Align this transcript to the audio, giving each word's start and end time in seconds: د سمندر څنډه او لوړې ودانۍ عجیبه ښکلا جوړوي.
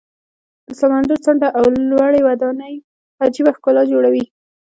د 0.67 0.69
سمندر 0.81 1.17
څنډه 1.25 1.49
او 1.57 1.63
لوړې 1.89 2.21
ودانۍ 2.27 2.75
عجیبه 3.23 3.51
ښکلا 3.57 3.83
جوړوي. 3.91 4.23